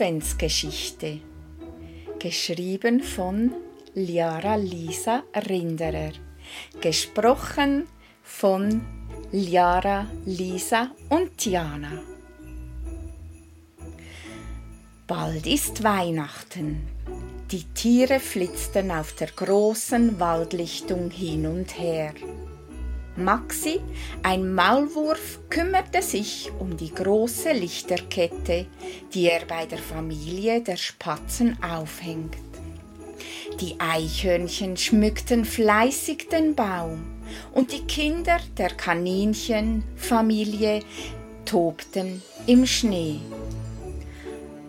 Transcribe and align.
Adventsgeschichte. 0.00 1.20
Geschrieben 2.18 3.02
von 3.02 3.52
Liara 3.92 4.54
Lisa 4.54 5.24
Rinderer. 5.46 6.12
Gesprochen 6.80 7.86
von 8.22 8.80
Liara, 9.30 10.06
Lisa 10.24 10.92
und 11.10 11.36
Tiana. 11.36 12.02
Bald 15.06 15.46
ist 15.46 15.84
Weihnachten. 15.84 16.80
Die 17.50 17.64
Tiere 17.74 18.20
flitzten 18.20 18.90
auf 18.90 19.12
der 19.16 19.28
großen 19.28 20.18
Waldlichtung 20.18 21.10
hin 21.10 21.46
und 21.46 21.78
her. 21.78 22.14
Maxi, 23.20 23.80
ein 24.22 24.54
Maulwurf, 24.54 25.40
kümmerte 25.48 26.02
sich 26.02 26.50
um 26.58 26.76
die 26.76 26.92
große 26.92 27.52
Lichterkette, 27.52 28.66
die 29.12 29.28
er 29.28 29.46
bei 29.46 29.66
der 29.66 29.78
Familie 29.78 30.60
der 30.60 30.76
Spatzen 30.76 31.56
aufhängt. 31.62 32.36
Die 33.60 33.76
Eichhörnchen 33.78 34.76
schmückten 34.76 35.44
fleißig 35.44 36.28
den 36.28 36.54
Baum 36.54 37.02
und 37.52 37.72
die 37.72 37.82
Kinder 37.82 38.38
der 38.56 38.70
Kaninchenfamilie 38.70 40.80
tobten 41.44 42.22
im 42.46 42.64
Schnee. 42.64 43.18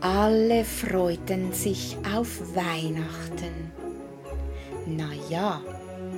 Alle 0.01 0.65
freuten 0.65 1.53
sich 1.53 1.95
auf 2.15 2.55
Weihnachten. 2.55 3.71
Na 4.87 5.09
ja, 5.29 5.61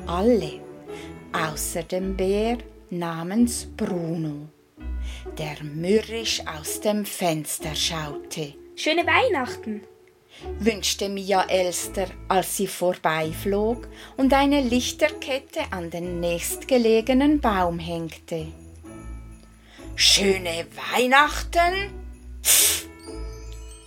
alle 0.08 0.54
außer 1.34 1.84
dem 1.84 2.16
Bär 2.16 2.58
namens 2.90 3.68
Bruno, 3.76 4.48
der 5.38 5.64
mürrisch 5.64 6.42
aus 6.46 6.80
dem 6.80 7.06
Fenster 7.06 7.76
schaute. 7.76 8.54
Schöne 8.76 9.06
Weihnachten! 9.06 9.82
wünschte 10.60 11.10
Mia 11.10 11.44
Elster, 11.44 12.08
als 12.28 12.58
sie 12.58 12.68
vorbeiflog 12.68 13.88
und 14.18 14.34
eine 14.34 14.62
Lichterkette 14.62 15.62
an 15.72 15.90
den 15.90 16.20
nächstgelegenen 16.20 17.40
Baum 17.40 17.80
hängte. 17.80 18.48
Schöne 19.96 20.66
Weihnachten? 20.92 21.92
Pff, 22.44 22.88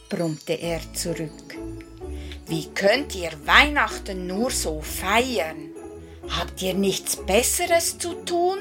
brummte 0.08 0.54
er 0.54 0.80
zurück. 0.94 1.56
Wie 2.46 2.66
könnt 2.74 3.14
ihr 3.16 3.32
Weihnachten 3.44 4.26
nur 4.26 4.50
so 4.50 4.80
feiern? 4.80 5.65
Habt 6.30 6.62
ihr 6.62 6.74
nichts 6.74 7.16
Besseres 7.16 7.98
zu 7.98 8.14
tun, 8.24 8.58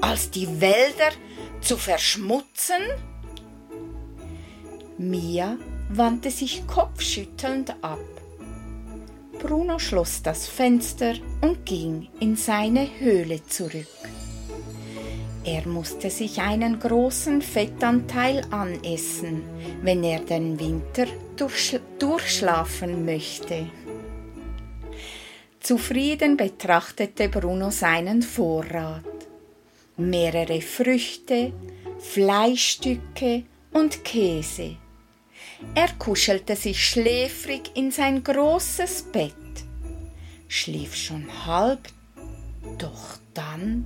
als 0.00 0.30
die 0.30 0.60
Wälder 0.60 1.10
zu 1.60 1.76
verschmutzen? 1.76 2.82
Mia 4.98 5.56
wandte 5.88 6.30
sich 6.30 6.66
kopfschüttelnd 6.66 7.74
ab. 7.82 7.98
Bruno 9.38 9.78
schloss 9.78 10.22
das 10.22 10.46
Fenster 10.46 11.14
und 11.40 11.64
ging 11.64 12.08
in 12.18 12.34
seine 12.36 12.88
Höhle 12.98 13.44
zurück. 13.46 13.86
Er 15.44 15.66
musste 15.66 16.10
sich 16.10 16.40
einen 16.40 16.78
großen 16.78 17.40
Fettanteil 17.40 18.44
anessen, 18.50 19.44
wenn 19.82 20.02
er 20.02 20.20
den 20.20 20.58
Winter 20.58 21.06
durchschlafen 21.98 23.04
möchte. 23.04 23.66
Zufrieden 25.60 26.36
betrachtete 26.36 27.28
Bruno 27.28 27.70
seinen 27.70 28.22
Vorrat. 28.22 29.04
Mehrere 29.96 30.60
Früchte, 30.60 31.52
Fleischstücke 31.98 33.44
und 33.72 34.04
Käse. 34.04 34.76
Er 35.74 35.88
kuschelte 35.98 36.54
sich 36.54 36.86
schläfrig 36.88 37.72
in 37.74 37.90
sein 37.90 38.22
großes 38.22 39.04
Bett, 39.12 39.34
schlief 40.46 40.94
schon 40.94 41.26
halb, 41.46 41.80
doch 42.78 43.18
dann 43.34 43.84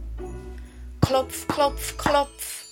Klopf, 1.00 1.48
klopf, 1.48 1.96
klopf. 1.98 2.64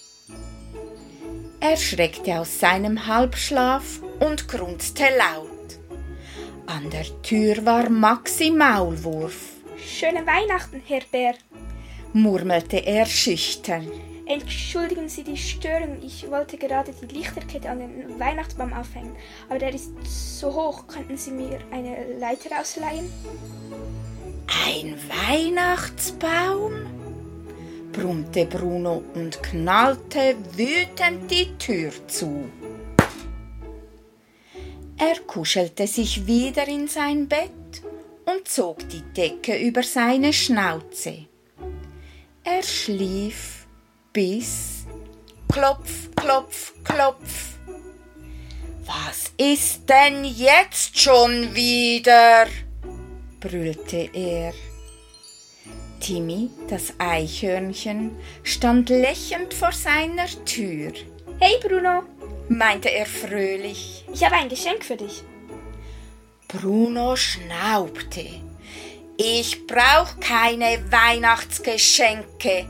Er 1.58 1.76
schreckte 1.76 2.38
aus 2.38 2.60
seinem 2.60 3.06
Halbschlaf 3.06 4.00
und 4.20 4.48
grunzte 4.48 5.04
laut. 5.18 5.49
An 6.76 6.88
der 6.88 7.22
Tür 7.22 7.66
war 7.66 7.90
Maxi 7.90 8.48
Maulwurf. 8.48 9.56
Schöne 9.76 10.24
Weihnachten, 10.24 10.80
Herr 10.86 11.02
Bär, 11.10 11.34
murmelte 12.12 12.76
er 12.76 13.06
schüchtern. 13.06 13.90
Entschuldigen 14.24 15.08
Sie 15.08 15.24
die 15.24 15.36
Störung, 15.36 15.98
ich 16.00 16.30
wollte 16.30 16.56
gerade 16.56 16.92
die 16.92 17.12
Lichterkette 17.12 17.68
an 17.68 17.80
den 17.80 18.20
Weihnachtsbaum 18.20 18.72
aufhängen, 18.72 19.16
aber 19.48 19.58
der 19.58 19.74
ist 19.74 19.90
so 20.04 20.54
hoch. 20.54 20.86
Könnten 20.86 21.16
Sie 21.16 21.32
mir 21.32 21.58
eine 21.72 22.18
Leiter 22.20 22.60
ausleihen? 22.60 23.10
Ein 24.68 24.96
Weihnachtsbaum? 25.28 26.86
brummte 27.92 28.46
Bruno 28.46 29.02
und 29.14 29.42
knallte 29.42 30.36
wütend 30.56 31.28
die 31.28 31.58
Tür 31.58 31.90
zu. 32.06 32.48
Er 35.02 35.18
kuschelte 35.20 35.86
sich 35.86 36.26
wieder 36.26 36.68
in 36.68 36.86
sein 36.86 37.26
Bett 37.26 37.82
und 38.26 38.46
zog 38.46 38.86
die 38.90 39.00
Decke 39.00 39.56
über 39.56 39.82
seine 39.82 40.30
Schnauze. 40.30 41.24
Er 42.44 42.62
schlief 42.62 43.66
bis 44.12 44.84
Klopf, 45.50 46.14
Klopf, 46.14 46.74
Klopf. 46.84 47.54
Was 48.84 49.32
ist 49.38 49.88
denn 49.88 50.26
jetzt 50.26 50.98
schon 50.98 51.54
wieder? 51.54 52.46
brüllte 53.40 54.10
er. 54.12 54.52
Timmy, 56.00 56.50
das 56.68 56.92
Eichhörnchen, 56.98 58.16
stand 58.42 58.90
lächelnd 58.90 59.54
vor 59.54 59.72
seiner 59.72 60.26
Tür. 60.44 60.92
Hey 61.38 61.58
Bruno, 61.62 62.02
meinte 62.50 62.90
er 62.90 63.06
fröhlich. 63.06 64.04
Ich 64.12 64.24
habe 64.24 64.34
ein 64.34 64.48
Geschenk 64.48 64.84
für 64.84 64.96
dich. 64.96 65.22
Bruno 66.48 67.14
schnaubte. 67.14 68.26
Ich 69.16 69.66
brauch 69.66 70.18
keine 70.20 70.80
Weihnachtsgeschenke, 70.90 72.66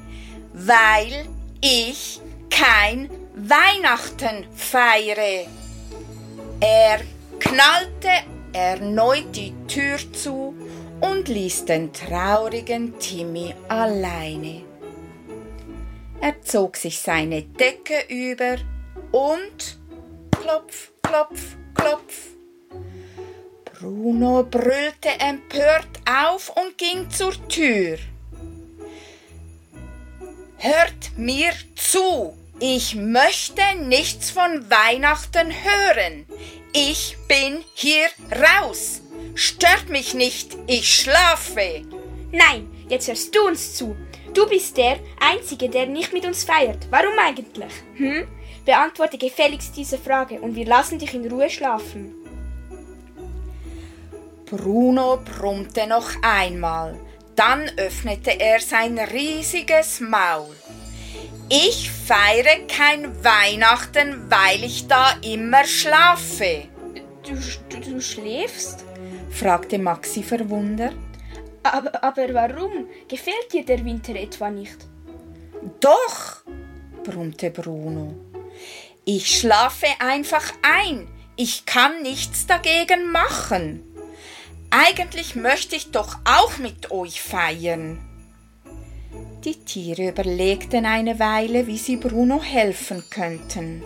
weil 0.52 1.26
ich 1.62 2.20
kein 2.50 3.08
Weihnachten 3.34 4.46
feiere. 4.54 5.46
Er 6.60 7.00
knallte 7.38 8.10
erneut 8.52 9.34
die 9.34 9.54
Tür 9.66 9.96
zu 10.12 10.54
und 11.00 11.28
ließ 11.28 11.64
den 11.64 11.90
traurigen 11.92 12.98
Timmy 12.98 13.54
alleine. 13.68 14.62
Er 16.20 16.42
zog 16.42 16.76
sich 16.76 17.00
seine 17.00 17.42
Decke 17.42 18.04
über 18.08 18.56
und 19.12 19.78
klopf, 20.30 20.90
klopf, 21.02 21.56
klopf. 21.74 22.30
Bruno 23.78 24.42
brüllte 24.44 25.08
empört 25.18 25.88
auf 26.04 26.50
und 26.50 26.76
ging 26.76 27.10
zur 27.10 27.32
Tür. 27.48 27.98
Hört 30.58 31.16
mir 31.16 31.52
zu, 31.74 32.36
ich 32.58 32.94
möchte 32.94 33.62
nichts 33.82 34.30
von 34.30 34.70
Weihnachten 34.70 35.48
hören. 35.50 36.26
Ich 36.74 37.16
bin 37.26 37.64
hier 37.74 38.06
raus. 38.30 39.00
Stört 39.34 39.88
mich 39.88 40.12
nicht, 40.12 40.56
ich 40.66 40.94
schlafe. 40.94 41.82
Nein, 42.30 42.70
jetzt 42.88 43.08
hörst 43.08 43.34
du 43.34 43.46
uns 43.46 43.74
zu. 43.74 43.96
Du 44.34 44.46
bist 44.46 44.76
der 44.76 44.98
Einzige, 45.20 45.68
der 45.68 45.86
nicht 45.86 46.12
mit 46.12 46.26
uns 46.26 46.44
feiert. 46.44 46.86
Warum 46.90 47.18
eigentlich? 47.18 47.72
Hm? 47.96 48.28
Beantworte 48.64 49.18
gefälligst 49.18 49.76
diese 49.76 49.98
Frage 49.98 50.40
und 50.40 50.54
wir 50.54 50.66
lassen 50.66 50.98
dich 50.98 51.14
in 51.14 51.30
Ruhe 51.30 51.50
schlafen. 51.50 52.14
Bruno 54.46 55.18
brummte 55.18 55.86
noch 55.86 56.10
einmal, 56.22 56.98
dann 57.36 57.70
öffnete 57.76 58.38
er 58.40 58.60
sein 58.60 58.98
riesiges 58.98 60.00
Maul. 60.00 60.56
Ich 61.48 61.90
feiere 61.90 62.66
kein 62.68 63.24
Weihnachten, 63.24 64.30
weil 64.30 64.62
ich 64.64 64.86
da 64.86 65.14
immer 65.22 65.64
schlafe. 65.64 66.68
Du, 67.24 67.34
du, 67.68 67.90
du 67.92 68.00
schläfst? 68.00 68.84
fragte 69.30 69.78
Maxi 69.78 70.22
verwundert. 70.22 70.94
Aber, 71.62 72.02
aber 72.02 72.34
warum? 72.34 72.86
Gefällt 73.08 73.52
dir 73.52 73.64
der 73.64 73.84
Winter 73.84 74.14
etwa 74.14 74.50
nicht? 74.50 74.78
Doch, 75.80 76.42
brummte 77.04 77.50
Bruno. 77.50 78.29
Ich 79.04 79.38
schlafe 79.38 79.86
einfach 79.98 80.52
ein. 80.62 81.08
Ich 81.36 81.64
kann 81.64 82.02
nichts 82.02 82.46
dagegen 82.46 83.10
machen. 83.10 83.82
Eigentlich 84.70 85.34
möchte 85.34 85.74
ich 85.74 85.90
doch 85.90 86.18
auch 86.24 86.58
mit 86.58 86.90
euch 86.90 87.22
feiern. 87.22 87.98
Die 89.44 89.56
Tiere 89.56 90.10
überlegten 90.10 90.84
eine 90.84 91.18
Weile, 91.18 91.66
wie 91.66 91.78
sie 91.78 91.96
Bruno 91.96 92.42
helfen 92.42 93.02
könnten. 93.08 93.82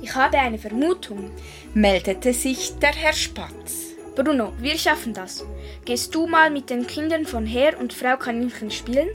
Ich 0.00 0.14
habe 0.14 0.38
eine 0.38 0.58
Vermutung, 0.58 1.30
meldete 1.74 2.32
sich 2.32 2.78
der 2.78 2.94
Herr 2.94 3.12
Spatz. 3.12 3.88
Bruno, 4.16 4.52
wir 4.58 4.78
schaffen 4.78 5.12
das. 5.12 5.44
Gehst 5.84 6.14
du 6.14 6.26
mal 6.26 6.50
mit 6.50 6.70
den 6.70 6.86
Kindern 6.86 7.26
von 7.26 7.44
Herr 7.44 7.78
und 7.78 7.92
Frau 7.92 8.16
Kaninchen 8.16 8.70
spielen? 8.70 9.08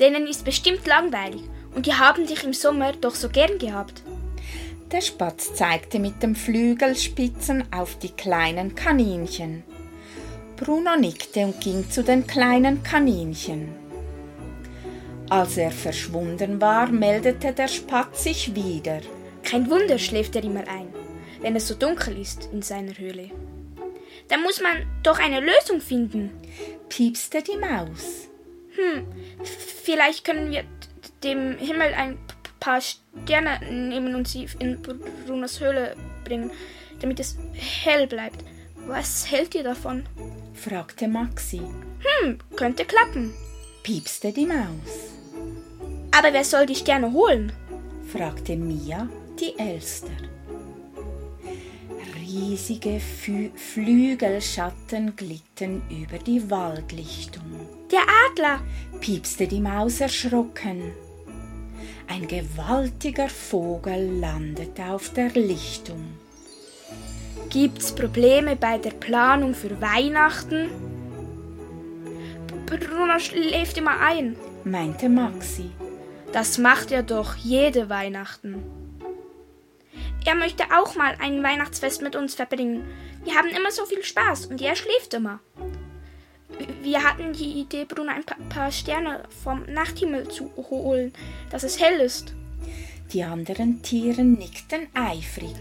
Denen 0.00 0.26
ist 0.26 0.44
bestimmt 0.44 0.86
langweilig 0.86 1.42
und 1.74 1.86
die 1.86 1.94
haben 1.94 2.26
dich 2.26 2.42
im 2.42 2.54
Sommer 2.54 2.92
doch 2.92 3.14
so 3.14 3.28
gern 3.28 3.58
gehabt. 3.58 4.02
Der 4.92 5.00
Spatz 5.00 5.54
zeigte 5.54 5.98
mit 5.98 6.22
dem 6.22 6.34
Flügelspitzen 6.34 7.64
auf 7.72 7.98
die 7.98 8.10
kleinen 8.10 8.74
Kaninchen. 8.74 9.62
Bruno 10.56 10.96
nickte 10.96 11.46
und 11.46 11.58
ging 11.62 11.88
zu 11.88 12.04
den 12.04 12.26
kleinen 12.26 12.82
Kaninchen. 12.82 13.74
Als 15.30 15.56
er 15.56 15.70
verschwunden 15.70 16.60
war, 16.60 16.88
meldete 16.88 17.54
der 17.54 17.68
Spatz 17.68 18.24
sich 18.24 18.54
wieder. 18.54 19.00
Kein 19.42 19.70
Wunder 19.70 19.98
schläft 19.98 20.36
er 20.36 20.44
immer 20.44 20.68
ein, 20.68 20.92
wenn 21.40 21.56
es 21.56 21.68
so 21.68 21.74
dunkel 21.74 22.20
ist 22.20 22.50
in 22.52 22.60
seiner 22.60 22.98
Höhle. 22.98 23.30
Da 24.28 24.36
muss 24.36 24.60
man 24.60 24.86
doch 25.02 25.18
eine 25.18 25.40
Lösung 25.40 25.80
finden, 25.80 26.32
piepste 26.90 27.42
die 27.42 27.56
Maus. 27.56 28.28
Hm, 28.76 29.06
vielleicht 29.82 30.26
können 30.26 30.50
wir 30.50 30.64
dem 31.24 31.56
Himmel 31.56 31.94
ein 31.94 32.18
paar 32.62 32.80
Sterne 32.80 33.58
nehmen 33.70 34.14
und 34.14 34.28
sie 34.28 34.46
in 34.60 34.80
Brunos 35.26 35.60
Höhle 35.60 35.96
bringen, 36.24 36.50
damit 37.00 37.18
es 37.18 37.36
hell 37.54 38.06
bleibt. 38.06 38.44
Was 38.86 39.30
hält 39.30 39.54
ihr 39.56 39.64
davon? 39.64 40.04
fragte 40.54 41.08
Maxi. 41.08 41.60
Hm, 41.60 42.38
könnte 42.56 42.84
klappen, 42.84 43.34
piepste 43.82 44.32
die 44.32 44.46
Maus. 44.46 45.10
Aber 46.12 46.32
wer 46.32 46.44
soll 46.44 46.66
die 46.66 46.76
Sterne 46.76 47.12
holen? 47.12 47.52
fragte 48.12 48.56
Mia, 48.56 49.08
die 49.40 49.58
Elster. 49.58 50.10
Riesige 52.20 53.00
Fü 53.00 53.50
Flügelschatten 53.56 55.16
glitten 55.16 55.82
über 55.90 56.18
die 56.18 56.48
Waldlichtung. 56.50 57.42
Der 57.90 58.02
Adler! 58.30 58.60
piepste 59.00 59.48
die 59.48 59.60
Maus 59.60 60.00
erschrocken. 60.00 60.92
Ein 62.14 62.28
gewaltiger 62.28 63.30
Vogel 63.30 64.20
landete 64.20 64.84
auf 64.84 65.14
der 65.14 65.30
Lichtung. 65.30 66.12
Gibt's 67.48 67.94
Probleme 67.94 68.54
bei 68.54 68.76
der 68.76 68.90
Planung 68.90 69.54
für 69.54 69.80
Weihnachten? 69.80 70.68
Bruno 72.66 73.18
schläft 73.18 73.78
immer 73.78 73.98
ein, 73.98 74.36
meinte 74.62 75.08
Maxi. 75.08 75.70
Das 76.34 76.58
macht 76.58 76.92
er 76.92 77.02
doch 77.02 77.34
jede 77.36 77.88
Weihnachten. 77.88 78.62
Er 80.26 80.34
möchte 80.34 80.64
auch 80.64 80.94
mal 80.96 81.16
ein 81.18 81.42
Weihnachtsfest 81.42 82.02
mit 82.02 82.14
uns 82.14 82.34
verbringen. 82.34 82.84
Wir 83.24 83.36
haben 83.36 83.48
immer 83.48 83.70
so 83.70 83.86
viel 83.86 84.04
Spaß 84.04 84.46
und 84.46 84.60
er 84.60 84.76
schläft 84.76 85.14
immer. 85.14 85.40
Wir 86.82 87.04
hatten 87.04 87.32
die 87.32 87.60
Idee, 87.60 87.84
Bruno 87.84 88.10
ein 88.10 88.24
paar 88.48 88.72
Sterne 88.72 89.20
vom 89.44 89.62
Nachthimmel 89.72 90.28
zu 90.28 90.50
holen, 90.56 91.12
dass 91.50 91.62
es 91.62 91.80
hell 91.80 92.00
ist. 92.00 92.34
Die 93.12 93.22
anderen 93.22 93.82
Tiere 93.82 94.24
nickten 94.24 94.88
eifrig. 94.92 95.54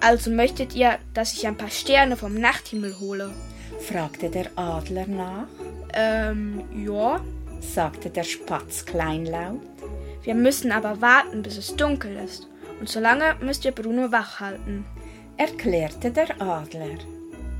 Also 0.00 0.30
möchtet 0.30 0.74
ihr, 0.74 0.98
dass 1.14 1.32
ich 1.32 1.46
ein 1.46 1.56
paar 1.56 1.70
Sterne 1.70 2.18
vom 2.18 2.34
Nachthimmel 2.34 3.00
hole? 3.00 3.30
fragte 3.80 4.28
der 4.28 4.50
Adler 4.56 5.06
nach. 5.06 5.46
Ähm, 5.94 6.62
ja, 6.84 7.20
sagte 7.60 8.10
der 8.10 8.24
Spatz 8.24 8.84
kleinlaut. 8.84 9.62
Wir 10.24 10.34
müssen 10.34 10.72
aber 10.72 11.00
warten, 11.00 11.42
bis 11.42 11.56
es 11.56 11.74
dunkel 11.74 12.18
ist. 12.22 12.48
Und 12.80 12.90
solange 12.90 13.36
müsst 13.40 13.64
ihr 13.64 13.72
Bruno 13.72 14.12
wach 14.12 14.40
halten, 14.40 14.84
erklärte 15.38 16.10
der 16.10 16.38
Adler. 16.42 16.98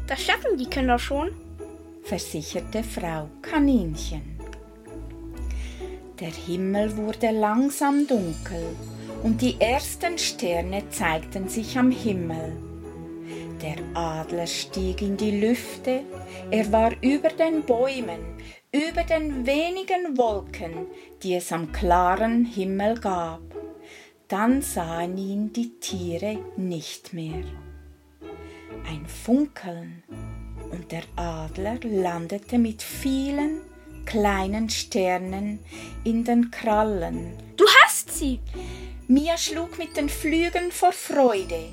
Das 0.06 0.20
schaffen 0.20 0.58
die 0.58 0.66
Kinder 0.68 0.98
schon, 0.98 1.30
versicherte 2.04 2.82
Frau 2.82 3.30
Kaninchen. 3.40 4.38
Der 6.20 6.30
Himmel 6.30 6.96
wurde 6.96 7.30
langsam 7.30 8.06
dunkel 8.06 8.76
und 9.22 9.40
die 9.40 9.58
ersten 9.58 10.18
Sterne 10.18 10.88
zeigten 10.90 11.48
sich 11.48 11.78
am 11.78 11.90
Himmel. 11.90 12.52
Der 13.62 13.76
Adler 13.94 14.46
stieg 14.46 15.00
in 15.00 15.16
die 15.16 15.40
Lüfte, 15.40 16.02
er 16.50 16.70
war 16.70 16.92
über 17.00 17.30
den 17.30 17.62
Bäumen, 17.62 18.20
über 18.70 19.02
den 19.04 19.46
wenigen 19.46 20.18
Wolken, 20.18 20.86
die 21.22 21.34
es 21.34 21.50
am 21.52 21.72
klaren 21.72 22.44
Himmel 22.44 23.00
gab. 23.00 23.40
Dann 24.28 24.60
sahen 24.60 25.16
ihn 25.16 25.52
die 25.54 25.78
Tiere 25.80 26.38
nicht 26.56 27.14
mehr. 27.14 27.44
Ein 28.86 29.06
Funkeln 29.06 30.02
und 30.74 30.90
der 30.90 31.02
Adler 31.16 31.78
landete 31.82 32.58
mit 32.58 32.82
vielen 32.82 33.60
kleinen 34.04 34.68
Sternen 34.68 35.60
in 36.04 36.24
den 36.24 36.50
Krallen. 36.50 37.32
Du 37.56 37.64
hast 37.82 38.12
sie! 38.12 38.40
Mia 39.06 39.36
schlug 39.36 39.78
mit 39.78 39.96
den 39.96 40.08
Flügeln 40.08 40.72
vor 40.72 40.92
Freude. 40.92 41.68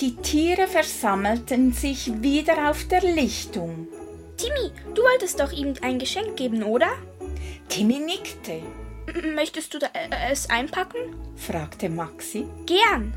Die 0.00 0.16
Tiere 0.16 0.66
versammelten 0.66 1.72
sich 1.72 2.22
wieder 2.22 2.70
auf 2.70 2.84
der 2.88 3.02
Lichtung. 3.02 3.88
Timmy, 4.36 4.70
du 4.94 5.02
wolltest 5.02 5.40
doch 5.40 5.52
ihm 5.52 5.74
ein 5.82 5.98
Geschenk 5.98 6.36
geben, 6.36 6.62
oder? 6.62 6.88
Timmy 7.68 7.98
nickte. 7.98 8.62
Möchtest 9.34 9.74
du 9.74 9.78
äh, 9.78 10.30
es 10.30 10.48
einpacken? 10.50 11.16
fragte 11.36 11.88
Maxi. 11.88 12.46
Gern. 12.66 13.12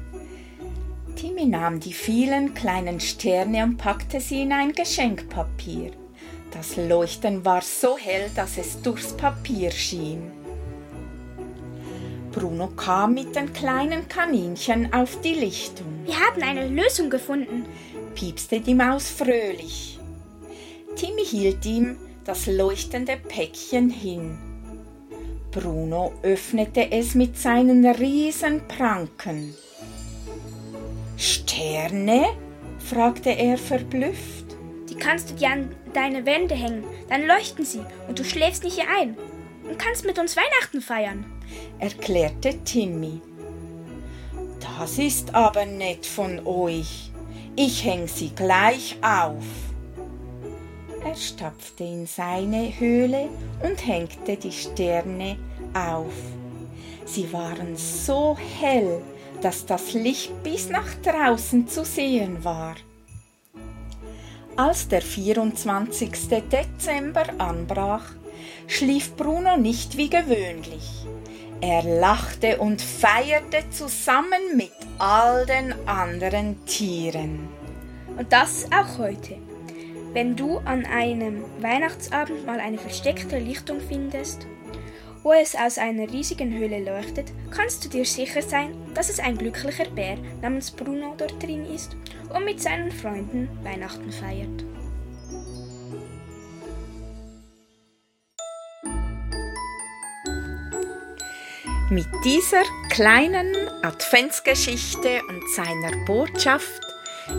Timmy 1.19 1.47
nahm 1.47 1.81
die 1.81 1.91
vielen 1.91 2.53
kleinen 2.53 3.01
Sterne 3.01 3.65
und 3.65 3.75
packte 3.75 4.21
sie 4.21 4.43
in 4.43 4.53
ein 4.53 4.71
Geschenkpapier. 4.71 5.91
Das 6.49 6.77
Leuchten 6.77 7.43
war 7.43 7.61
so 7.61 7.97
hell, 7.97 8.31
dass 8.35 8.57
es 8.57 8.81
durchs 8.81 9.11
Papier 9.17 9.69
schien. 9.69 10.31
Bruno 12.31 12.67
kam 12.67 13.15
mit 13.15 13.35
den 13.35 13.51
kleinen 13.51 14.07
Kaninchen 14.07 14.93
auf 14.93 15.19
die 15.19 15.33
Lichtung. 15.33 15.87
Wir 16.05 16.17
haben 16.17 16.41
eine 16.41 16.69
Lösung 16.69 17.09
gefunden, 17.09 17.65
piepste 18.15 18.61
die 18.61 18.75
Maus 18.75 19.09
fröhlich. 19.09 19.99
Timmy 20.95 21.25
hielt 21.25 21.65
ihm 21.65 21.97
das 22.23 22.47
leuchtende 22.47 23.17
Päckchen 23.17 23.89
hin. 23.89 24.37
Bruno 25.51 26.13
öffnete 26.23 26.93
es 26.93 27.13
mit 27.13 27.37
seinen 27.37 27.85
riesen 27.85 28.61
Pranken. 28.69 29.53
Sterne? 31.19 32.27
fragte 32.79 33.31
er 33.31 33.57
verblüfft. 33.57 34.45
Die 34.89 34.95
kannst 34.95 35.29
du 35.29 35.35
dir 35.35 35.49
an 35.49 35.75
deine 35.93 36.25
Wände 36.25 36.55
hängen, 36.55 36.85
dann 37.09 37.27
leuchten 37.27 37.65
sie 37.65 37.81
und 38.07 38.17
du 38.17 38.23
schläfst 38.23 38.63
nicht 38.63 38.75
hier 38.75 38.89
ein 38.99 39.17
und 39.69 39.77
kannst 39.77 40.05
mit 40.05 40.17
uns 40.17 40.37
Weihnachten 40.37 40.81
feiern, 40.81 41.25
erklärte 41.77 42.63
Timmy. 42.63 43.21
Das 44.77 44.97
ist 44.97 45.35
aber 45.35 45.65
nett 45.65 46.05
von 46.05 46.45
euch. 46.47 47.11
Ich 47.57 47.83
häng 47.83 48.07
sie 48.07 48.29
gleich 48.29 48.95
auf. 49.01 49.43
Er 51.03 51.15
stapfte 51.15 51.83
in 51.83 52.07
seine 52.07 52.79
Höhle 52.79 53.27
und 53.61 53.85
hängte 53.85 54.37
die 54.37 54.53
Sterne 54.53 55.37
auf. 55.73 56.13
Sie 57.05 57.31
waren 57.33 57.75
so 57.75 58.37
hell, 58.61 59.01
dass 59.41 59.65
das 59.65 59.93
Licht 59.93 60.43
bis 60.43 60.69
nach 60.69 60.93
draußen 61.03 61.67
zu 61.67 61.85
sehen 61.85 62.43
war. 62.43 62.75
Als 64.55 64.87
der 64.87 65.01
24. 65.01 66.11
Dezember 66.51 67.25
anbrach, 67.37 68.05
schlief 68.67 69.15
Bruno 69.15 69.57
nicht 69.57 69.97
wie 69.97 70.09
gewöhnlich. 70.09 71.05
Er 71.61 71.83
lachte 71.83 72.57
und 72.57 72.81
feierte 72.81 73.69
zusammen 73.69 74.55
mit 74.55 74.71
all 74.97 75.45
den 75.45 75.73
anderen 75.87 76.65
Tieren. 76.65 77.47
Und 78.17 78.31
das 78.31 78.65
auch 78.65 78.97
heute. 78.97 79.37
Wenn 80.13 80.35
du 80.35 80.57
an 80.59 80.85
einem 80.85 81.43
Weihnachtsabend 81.59 82.45
mal 82.45 82.59
eine 82.59 82.77
versteckte 82.77 83.37
Lichtung 83.37 83.79
findest, 83.79 84.47
wo 85.23 85.33
es 85.33 85.55
aus 85.55 85.77
einer 85.77 86.09
riesigen 86.11 86.53
Höhle 86.57 86.83
leuchtet, 86.83 87.31
kannst 87.51 87.83
du 87.83 87.89
dir 87.89 88.05
sicher 88.05 88.41
sein, 88.41 88.73
dass 88.93 89.09
es 89.09 89.19
ein 89.19 89.37
glücklicher 89.37 89.89
Bär 89.89 90.17
namens 90.41 90.71
Bruno 90.71 91.15
dort 91.17 91.41
drin 91.41 91.65
ist 91.65 91.95
und 92.33 92.45
mit 92.45 92.61
seinen 92.61 92.91
Freunden 92.91 93.49
Weihnachten 93.63 94.11
feiert. 94.11 94.63
Mit 101.91 102.05
dieser 102.23 102.61
kleinen 102.91 103.55
Adventsgeschichte 103.81 105.21
und 105.27 105.41
seiner 105.55 106.05
Botschaft 106.05 106.81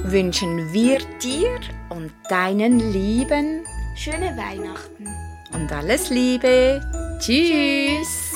wünschen 0.03 0.73
wir 0.73 0.99
dir 1.23 1.61
und 1.89 2.13
deinen 2.29 2.93
Lieben 2.93 3.65
schöne 3.95 4.37
Weihnachten 4.37 5.07
und 5.53 5.71
alles 5.71 6.11
Liebe. 6.11 6.81
Cheers. 7.21 8.30